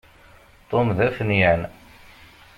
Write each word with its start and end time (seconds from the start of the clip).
Tom 0.69 0.87
d 0.97 0.99
afenyan. 1.07 1.61